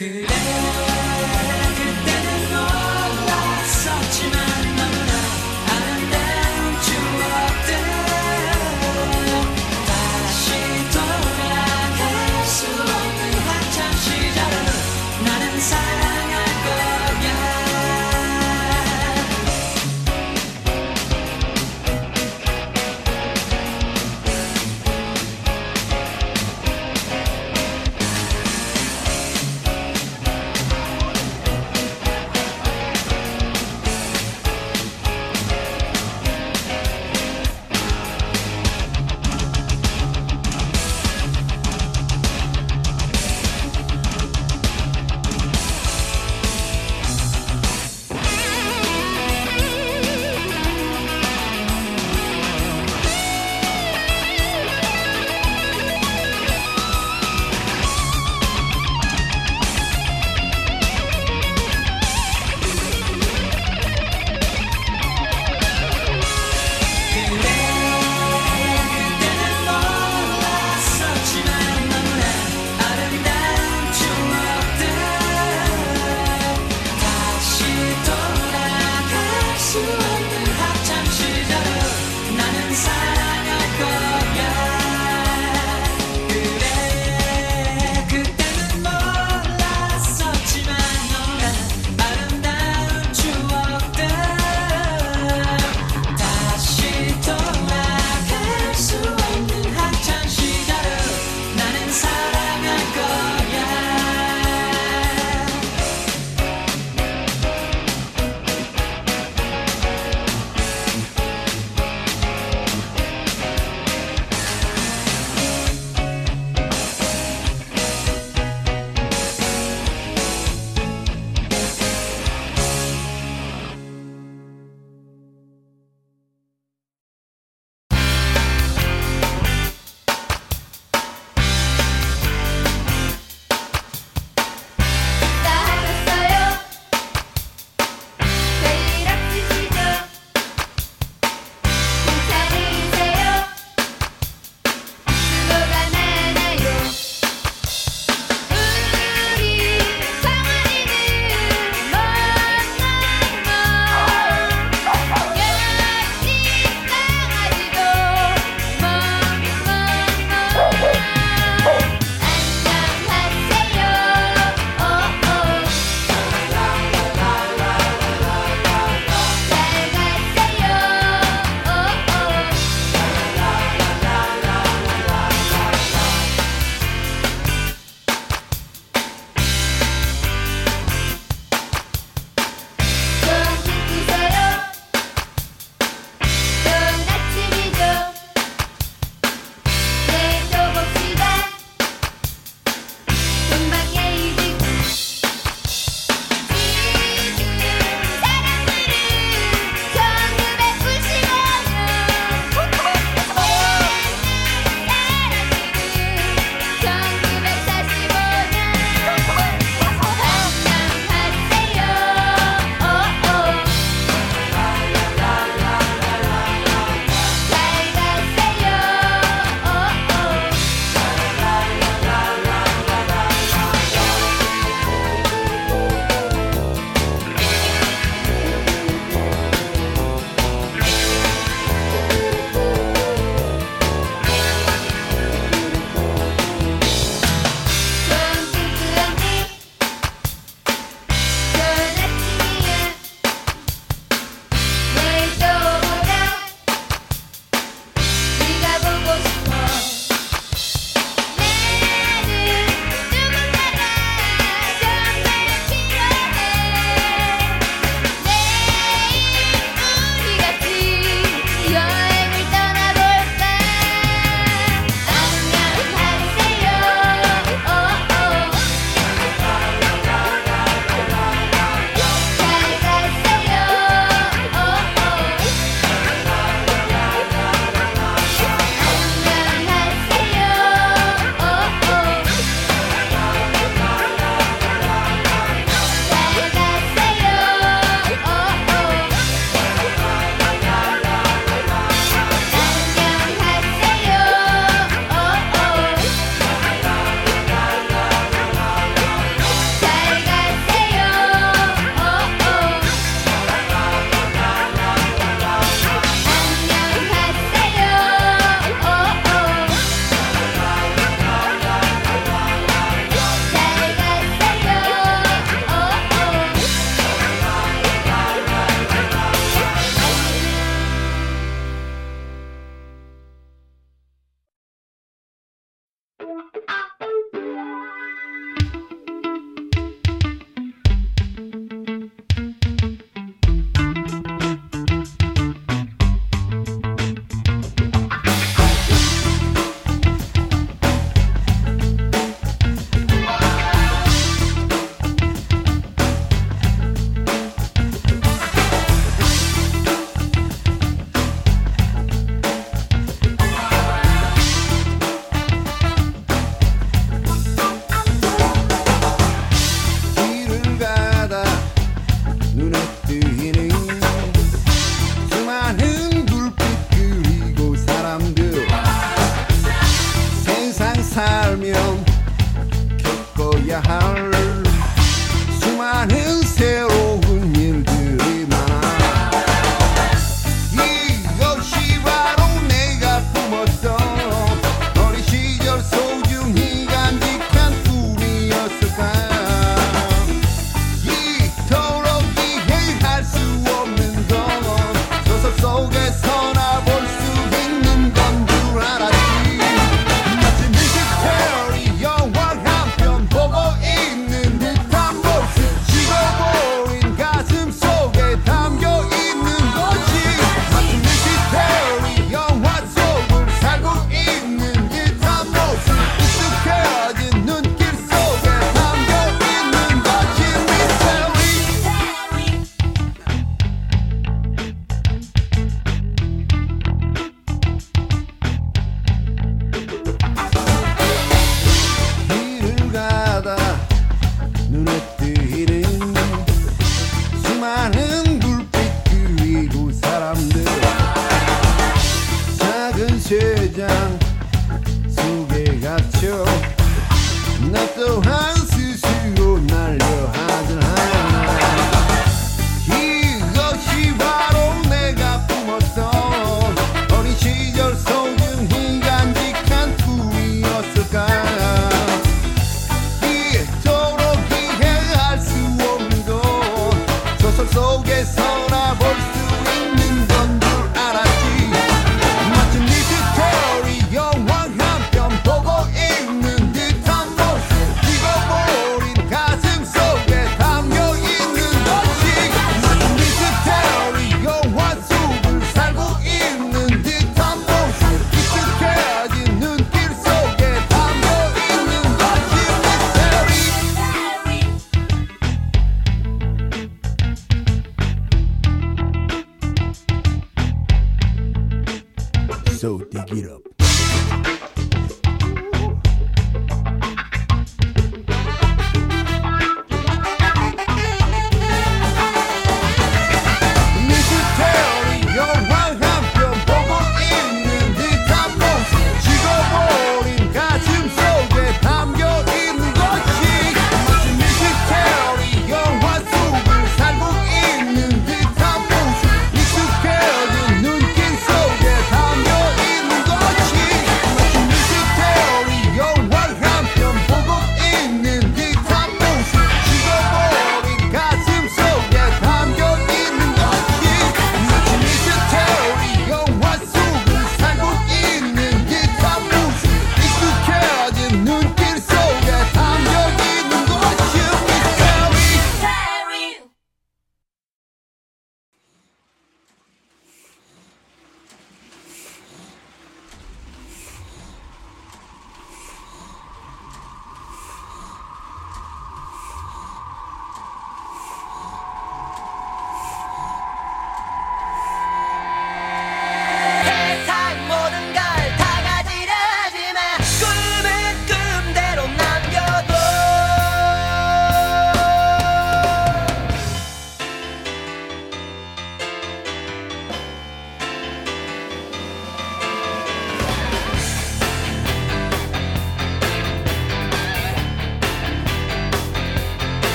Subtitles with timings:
[0.00, 0.89] 그래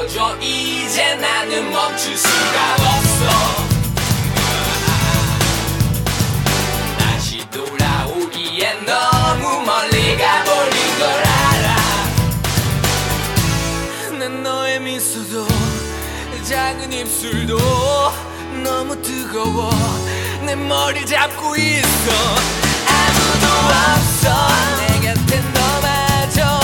[0.00, 0.34] 꺼져.
[0.40, 3.28] 이제 나는 멈출 수가 없어.
[6.98, 11.76] 다시 돌아오기에 너무 멀리 가버린 걸 알아.
[14.18, 15.46] 난 너의 미소도
[16.48, 17.58] 작은 입술도
[18.64, 19.70] 너무 뜨거워.
[20.46, 22.10] 내 머리 잡고 있어.
[22.88, 24.48] 아무도 없어.
[24.78, 26.58] 내 곁엔 너마저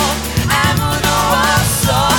[0.49, 2.16] 아무도 없어.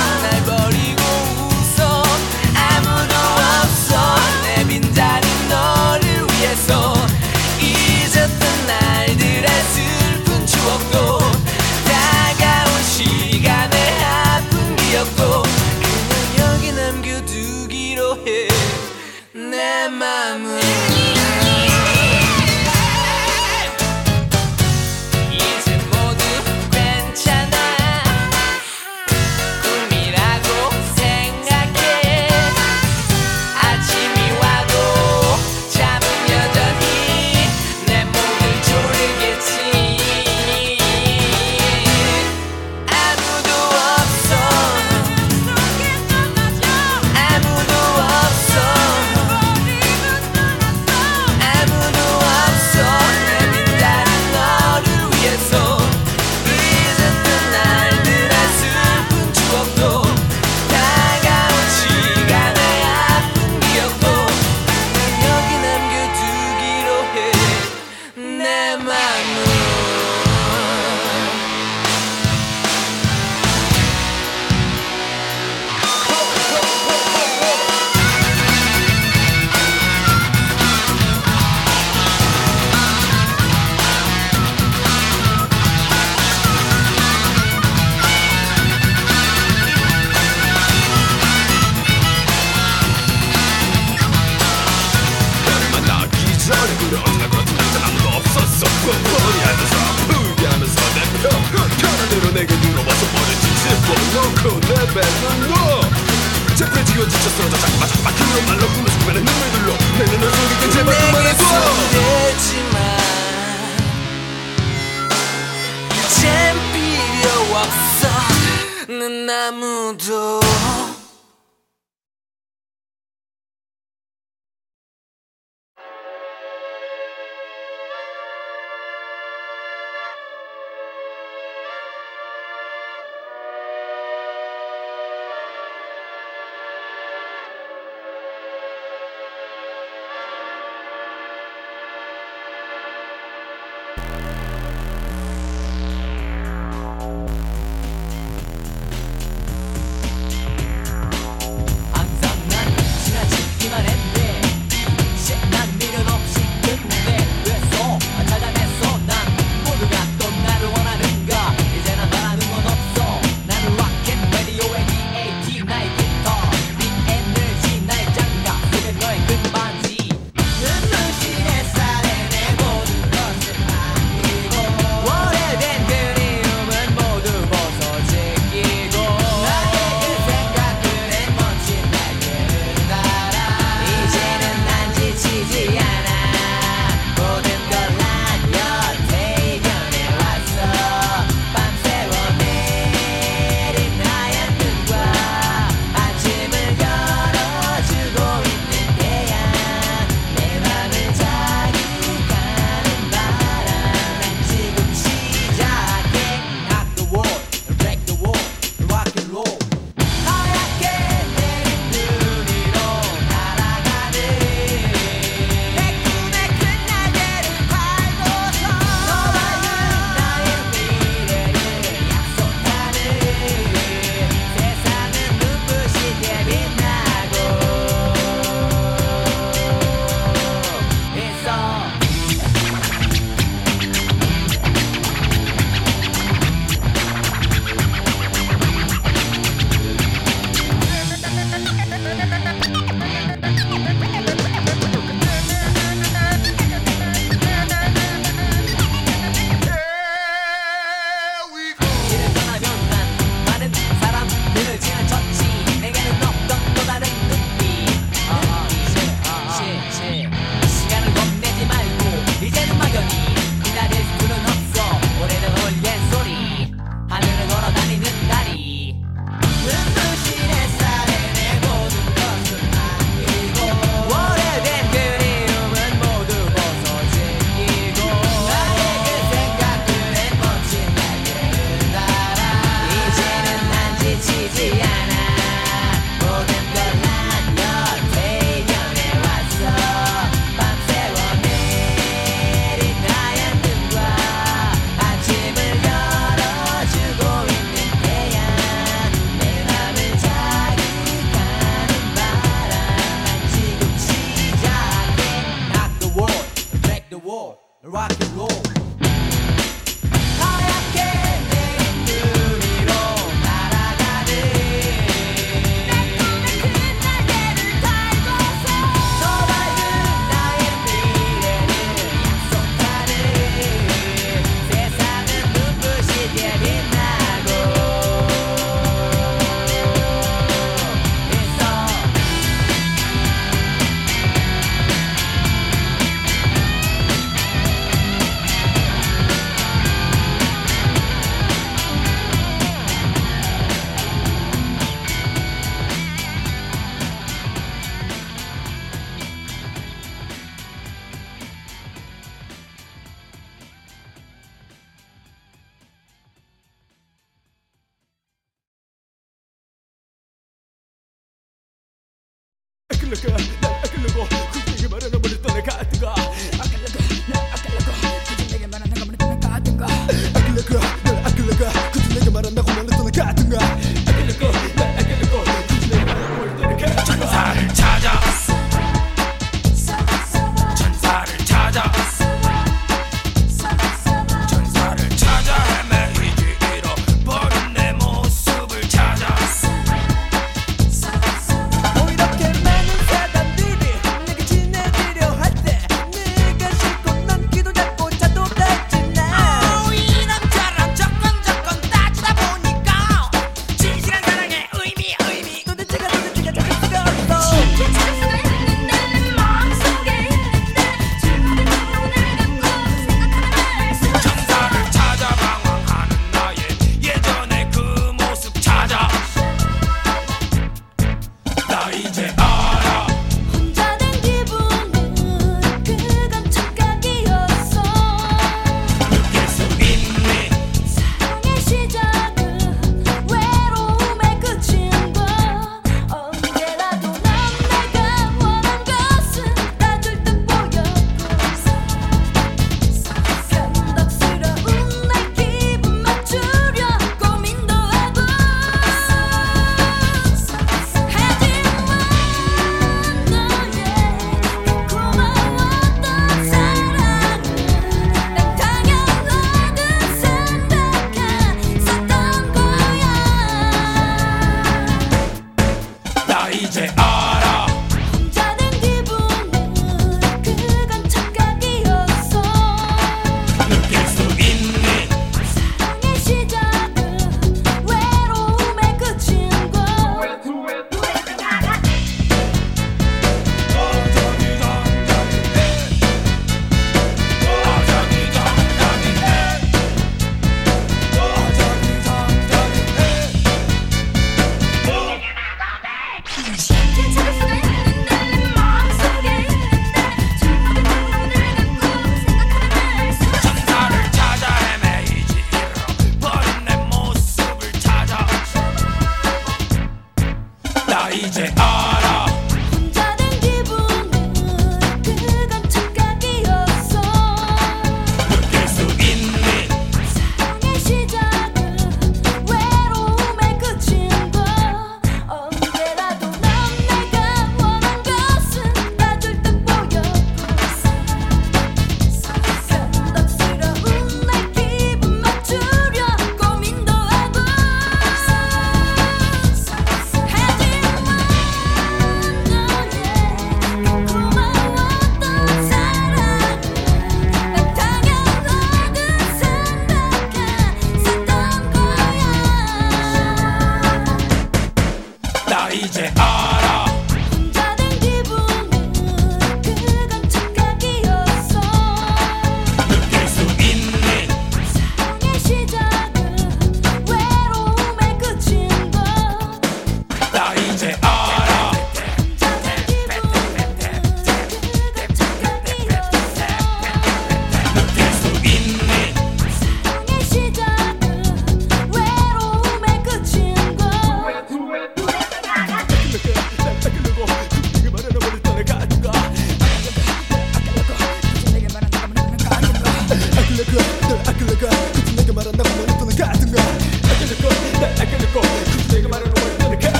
[118.90, 120.40] 는 아무도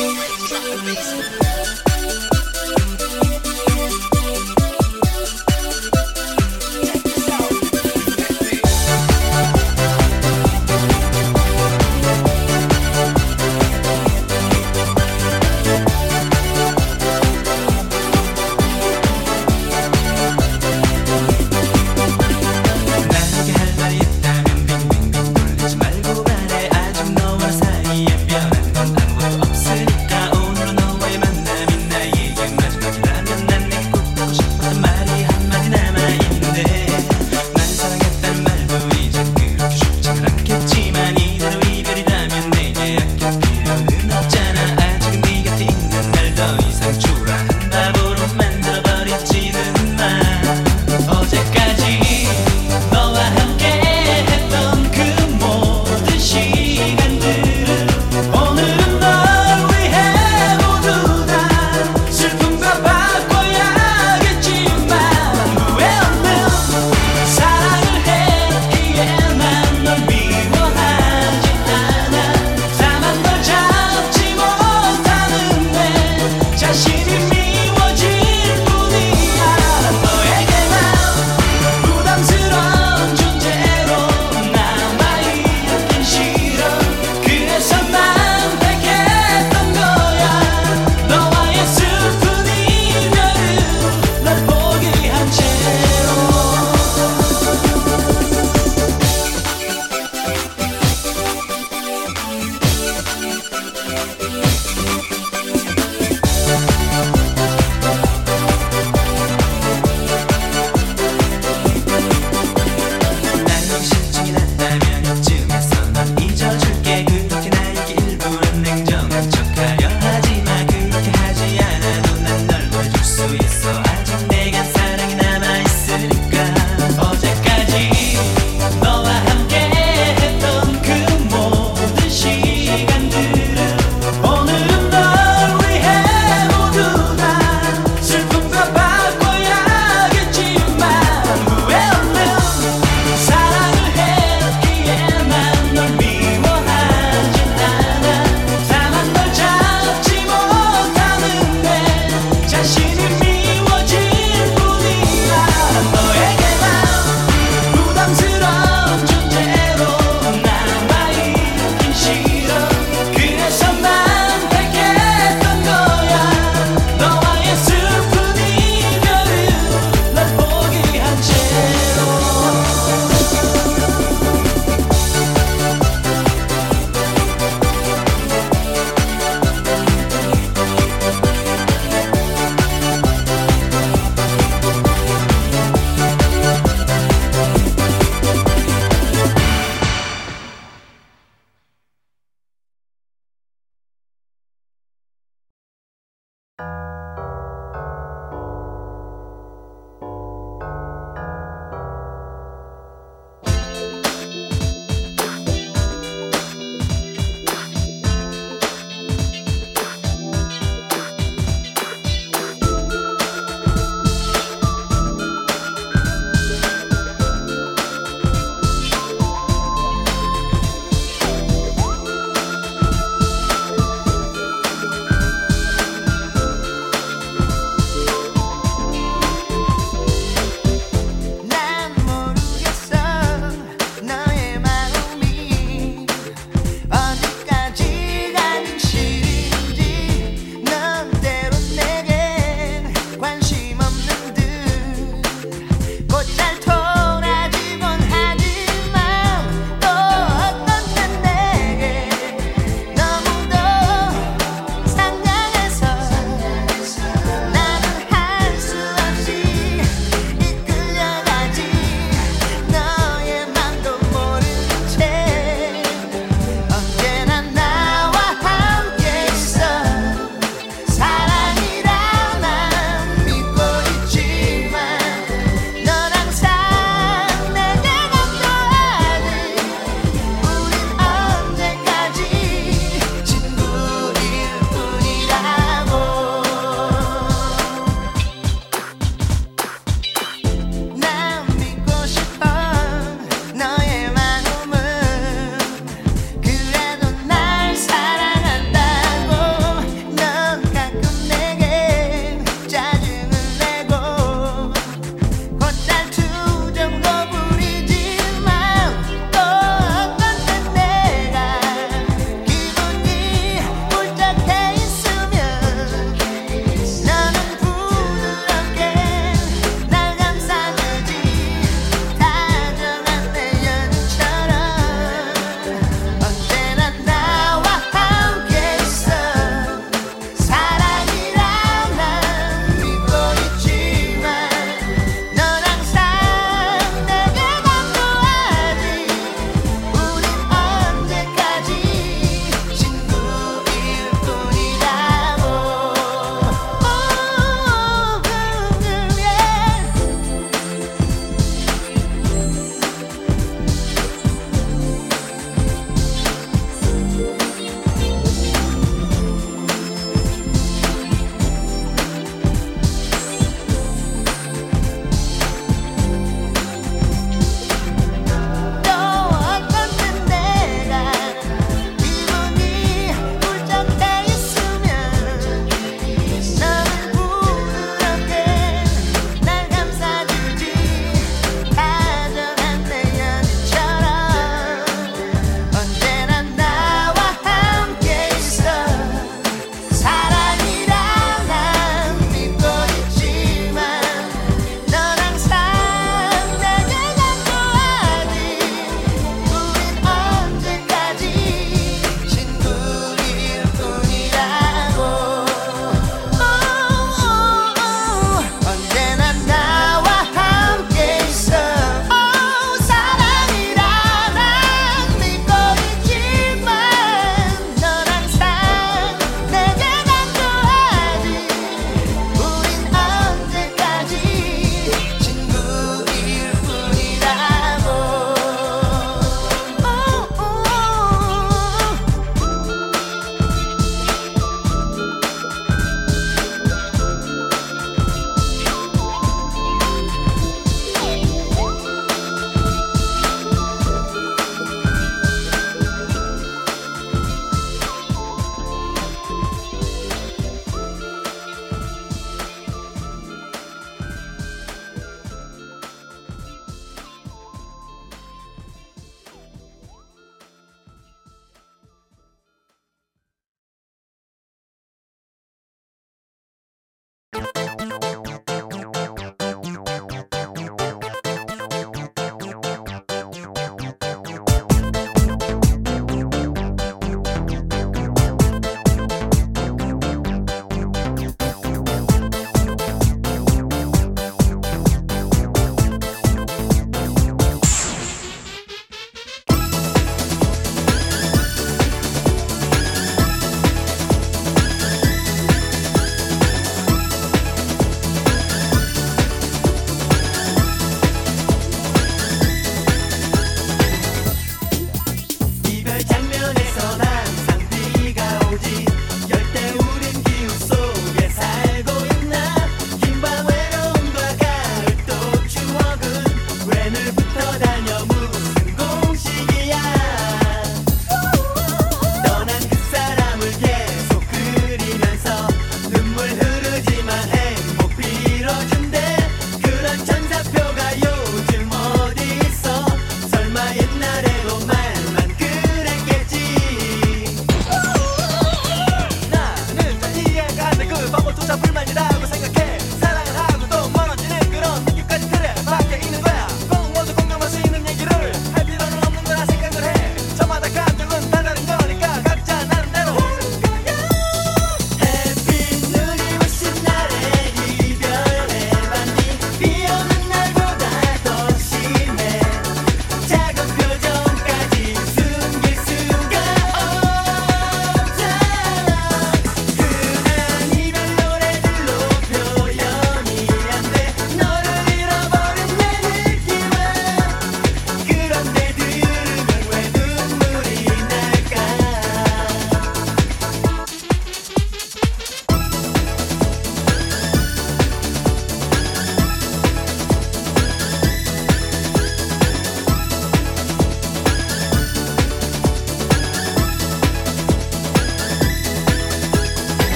[0.00, 1.89] Drop the bass.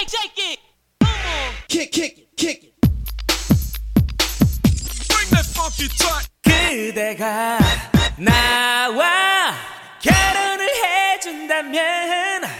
[0.00, 0.58] shake, shake it.
[1.68, 2.74] Kick, kick it, kick it.
[5.08, 6.26] Bring that funky track.
[6.42, 7.58] 그대가
[8.16, 9.54] 나와
[10.00, 12.59] 결혼을 해준다면.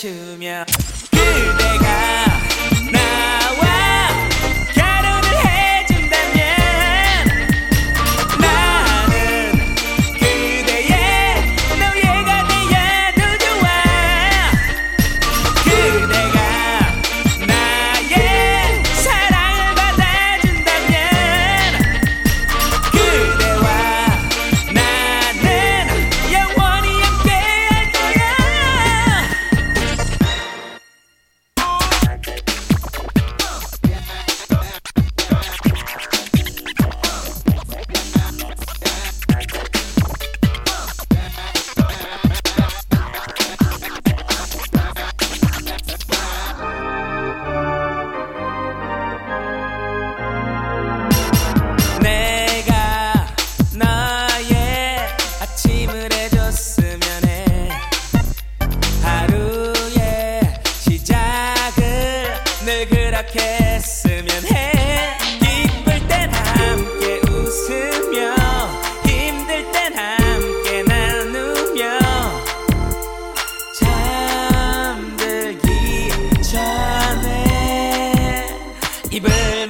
[0.00, 0.64] 情面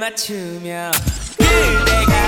[0.09, 0.91] 맞추며
[1.37, 2.18] 그대가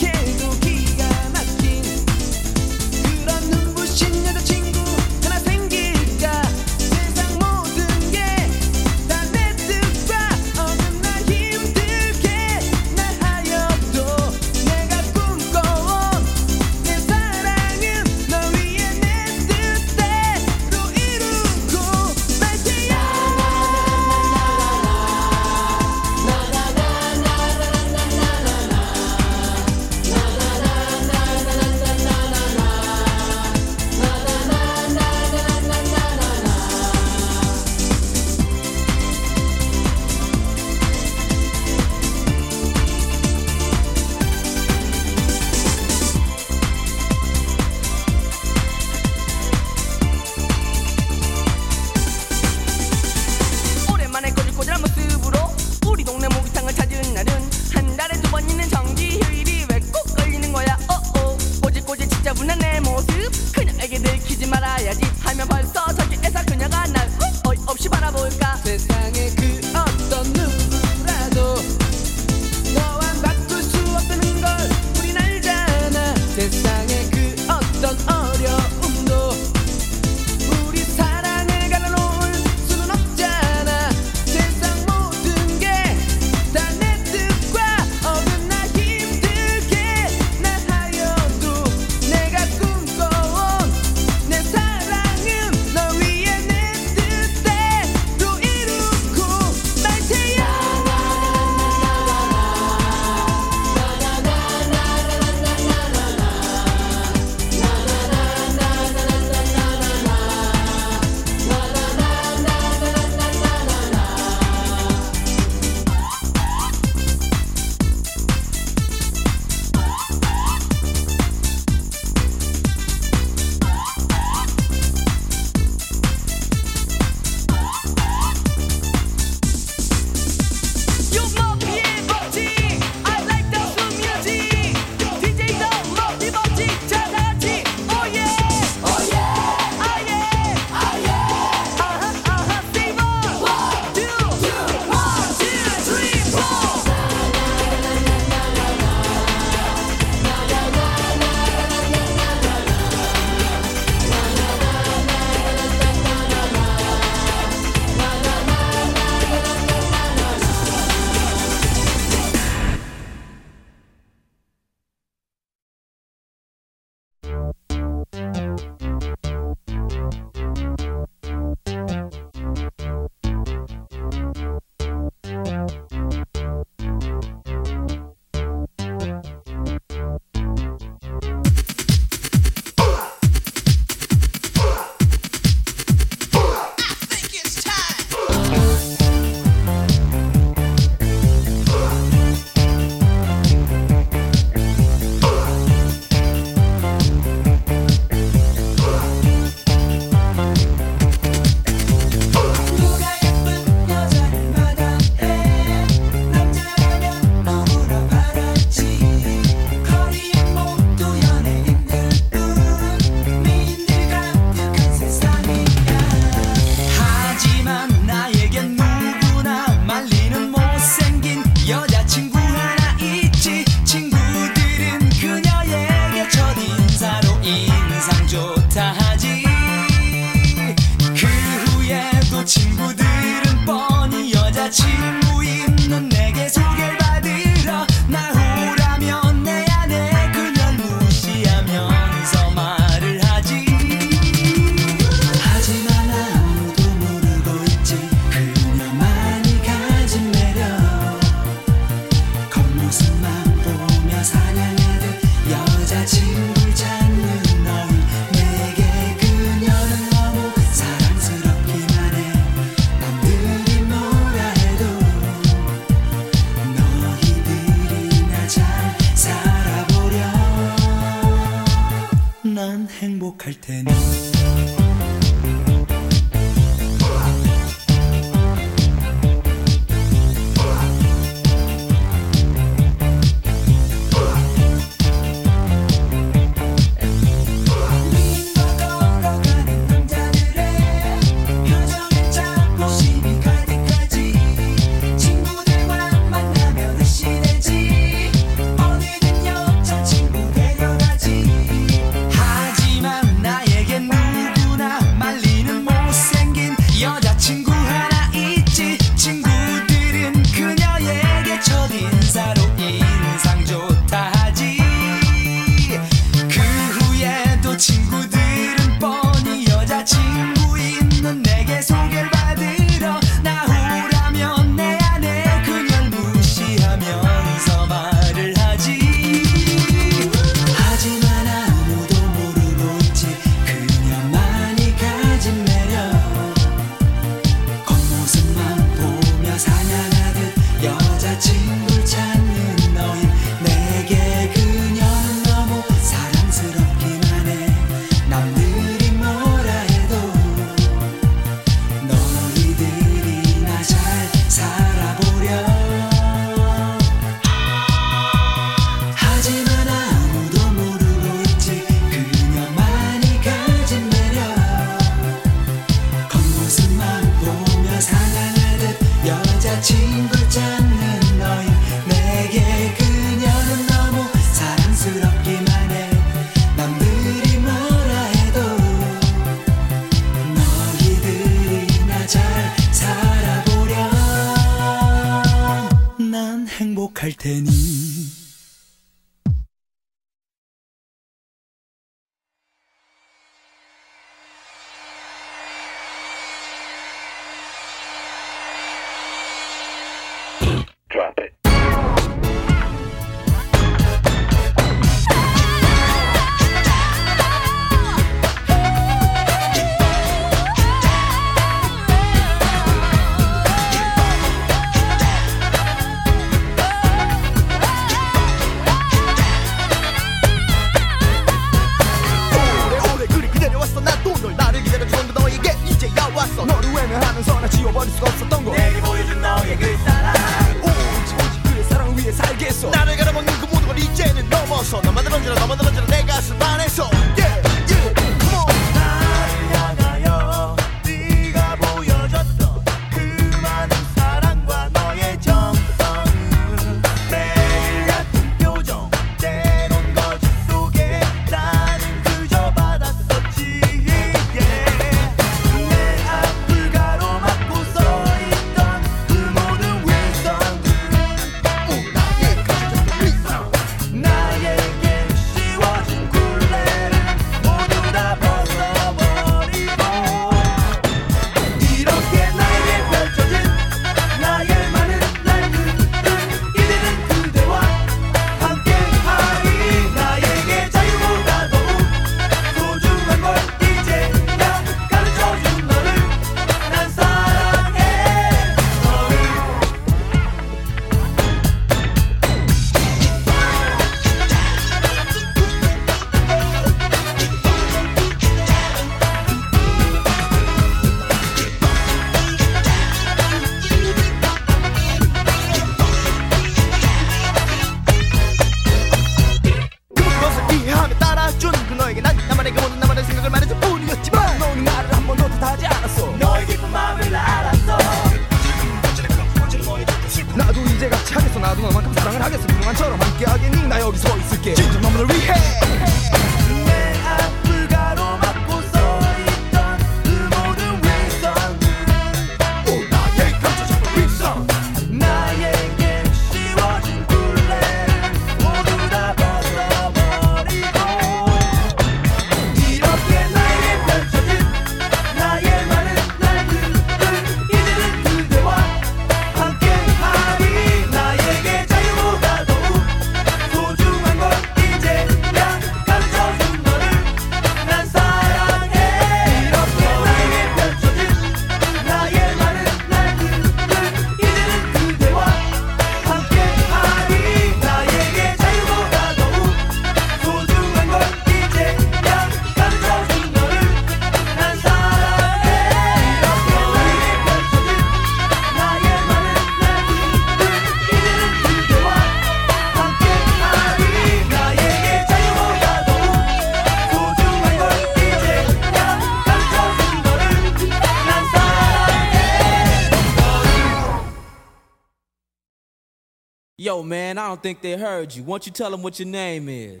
[597.60, 598.42] don't think they heard you.
[598.42, 600.00] Won't you tell them what your name is?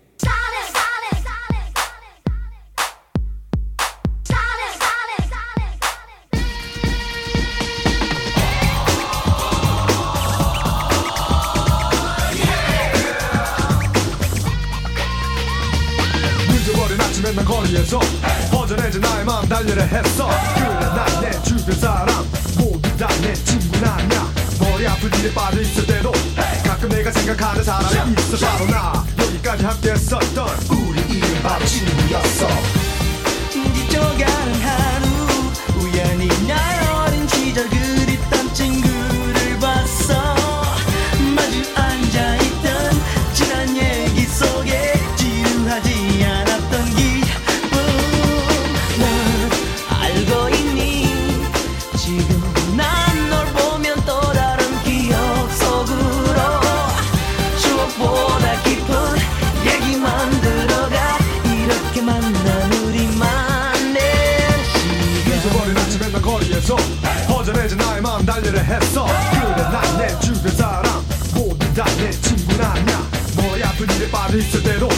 [26.80, 28.46] 가끔 내가 생각하는 사람이 있어.
[28.46, 29.04] 바로 나.
[29.18, 32.48] 여기까지 함께 썼던 우리 이름 바로 친구였어.
[33.50, 34.89] 진지 쪼가는 하
[68.70, 69.06] 했어.
[69.06, 71.04] 그래 난내 주변 사람.
[71.34, 73.06] 모두 다 내 친구 아냐
[73.36, 74.88] 뭐야 분위기 빠져 있을 대로,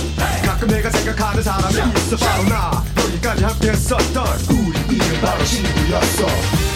[0.44, 2.16] 가끔 내가 생각하는 사람이 있어.
[2.16, 2.84] 바로 나.
[2.98, 6.71] 여기까지 함께 했었던 우리 이름 바로 친구였어.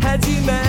[0.00, 0.67] 곁에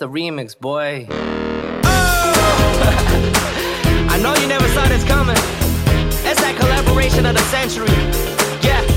[0.00, 1.06] the remix, boy.
[1.10, 1.84] Oh!
[4.08, 5.36] I know you never saw this coming.
[6.24, 7.86] It's that collaboration of the century.
[8.66, 8.89] Yeah.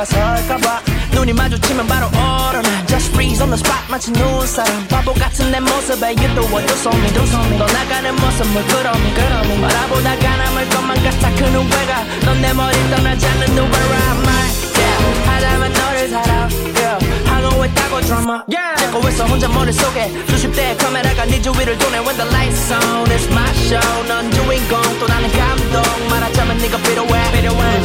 [0.00, 0.80] 돌아설까봐
[1.12, 5.60] 눈이 마주치면 바로 얼어나 Just freeze on the spot 마치 누운 사람 바보 같은 내
[5.60, 9.60] 모습에 You do what you saw me do saw me 떠나가는 모습을 그럼 그럼.
[9.60, 14.34] 말아보다가 남을 것만 같아 그 누배가 넌 내 머리 떠나지 않는 누배라 My
[14.78, 16.48] yeah 하다만 너를 사랑
[16.80, 21.98] yeah 하고 있다고 드라마 yeah 찍고 있어 혼자 머릿속에 수십 대의 카메라가 네 주위를 도네
[21.98, 27.32] When the lights on it's my show 넌 주인공 또 나는 감동 말하자면 네가 필요해
[27.32, 27.82] 필요해